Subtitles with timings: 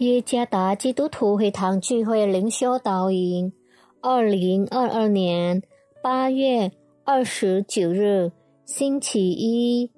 [0.00, 3.52] 耶加达基督徒会堂聚会灵修导引，
[4.00, 5.62] 二零二二年
[6.02, 6.72] 八月
[7.04, 8.32] 二十九日
[8.64, 9.90] 星期一，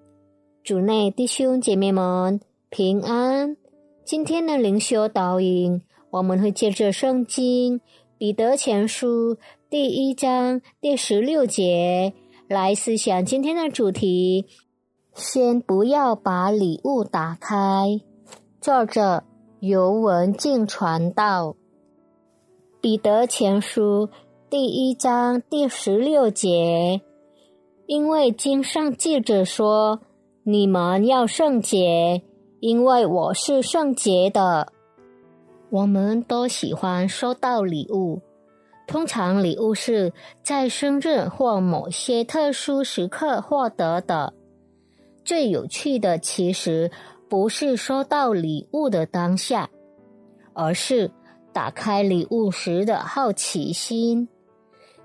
[0.65, 3.57] 主内弟兄姐妹们平安。
[4.05, 7.81] 今天的灵修导引，我们会借着圣经
[8.19, 9.37] 彼得前书
[9.71, 12.13] 第一章第十六节
[12.49, 14.47] 来思想今天的主题。
[15.15, 18.01] 先不要把礼物打开。
[18.61, 19.23] 作者
[19.65, 21.55] 尤文静传道，
[22.81, 24.09] 彼得前书
[24.51, 27.01] 第一章第十六节，
[27.87, 30.01] 因为经上记着说
[30.43, 32.23] ：“你们要圣洁，
[32.59, 34.73] 因为我是圣洁的。”
[35.71, 38.21] 我们都喜欢收到礼物，
[38.89, 44.35] 通常礼物是在生日或某些特殊时刻获得的。
[45.25, 46.91] 最有趣的其实
[47.33, 49.71] 不是收到礼物的当下，
[50.53, 51.11] 而是
[51.51, 54.29] 打开礼物时的好奇心。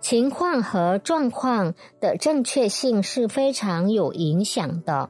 [0.01, 5.09] 情况和状况的正确性是非常有影响的。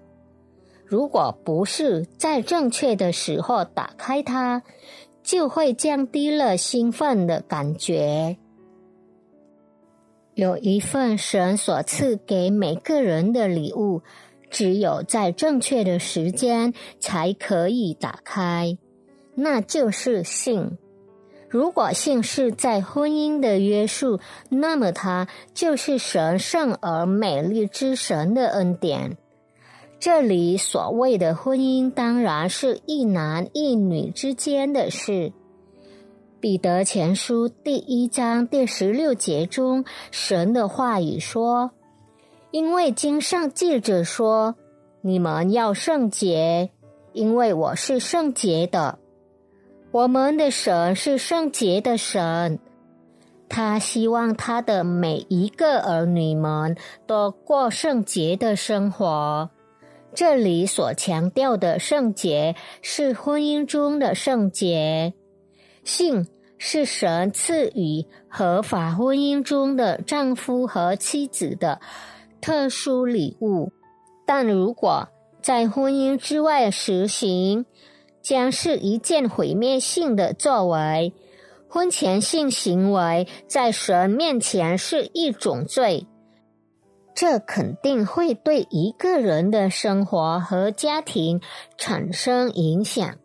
[0.85, 4.61] 如果不是在正确的时候打开它，
[5.23, 8.37] 就会降低了兴奋的感觉。
[10.35, 14.03] 有一份神所赐给每个人的礼物。
[14.49, 18.77] 只有在正确的时间才可以打开，
[19.35, 20.77] 那就是性。
[21.49, 29.17] 如果性是在婚姻的约束，那么它就是神圣而美丽之神的恩典。
[29.99, 35.31] 这里所谓的婚姻，当然是一男一女之间的事。
[36.39, 41.71] 彼得前书第一章第十六节中，神的话语说。
[42.51, 44.55] 因为经上记着说
[45.03, 46.71] ：“你们要圣洁，
[47.11, 48.99] 因为我是圣洁的。
[49.91, 52.59] 我们的神是圣洁的神，
[53.49, 59.49] 他希望他的每一个儿女们都过圣洁的生活。
[60.15, 65.13] 这里所强调的圣洁，是婚姻中的圣洁。
[65.83, 66.27] 性
[66.57, 71.81] 是神赐予合法婚姻中的丈夫和妻子的。”
[72.41, 73.71] 特殊礼物，
[74.25, 75.07] 但如果
[75.41, 77.65] 在婚姻之外实行，
[78.21, 81.13] 将是一件毁灭性的作为。
[81.69, 86.07] 婚前性行为在神面前是一种罪，
[87.13, 91.41] 这肯定会对一个人的生活和家庭
[91.77, 93.17] 产生影响。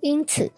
[0.00, 0.52] 因此，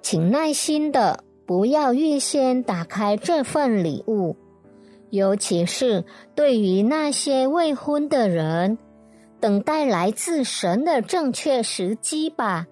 [0.00, 4.36] 请耐心的不要预先打开这份礼物。
[5.10, 6.04] 尤其是
[6.34, 8.78] 对于那些未婚的人，
[9.40, 12.66] 等待来自神的正确时机吧。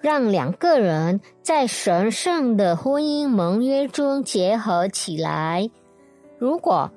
[0.00, 5.68] 让两个人在神圣的婚姻盟约中结合起来。
[6.38, 6.92] 如果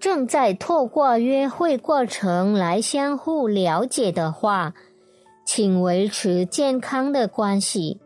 [0.00, 4.74] 正在透过约会过程来相互了解的话，
[5.46, 8.00] 请维持健康的关系，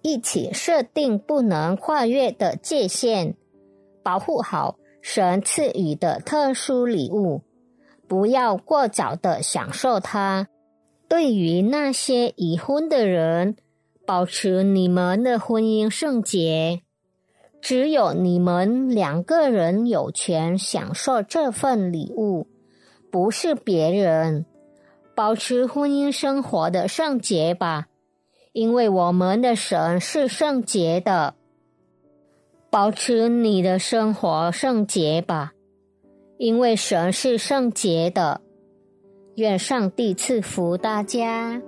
[0.00, 3.34] 一起设定不能跨越的界限。
[4.08, 7.42] 保护好神赐予的特殊礼物，
[8.06, 10.48] 不要过早的享受它。
[11.06, 13.54] 对于那些已婚的人，
[14.06, 16.80] 保持你们的婚姻圣洁，
[17.60, 22.46] 只有你们两个人有权享受这份礼物，
[23.12, 24.46] 不是别人。
[25.14, 27.88] 保持婚姻生活的圣洁吧，
[28.54, 31.34] 因为我们的神是圣洁的。
[32.70, 35.52] 保持你的生活圣洁吧，
[36.36, 38.42] 因为神是圣洁的。
[39.36, 41.62] 愿上帝赐福大家。